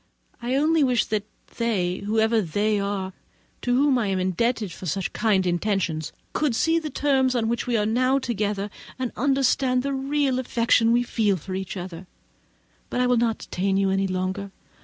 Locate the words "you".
13.77-13.91